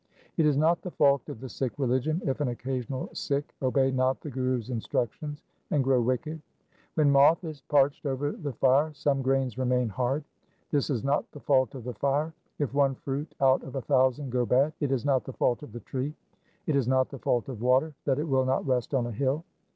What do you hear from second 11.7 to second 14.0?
of the fire. If one fruit out of a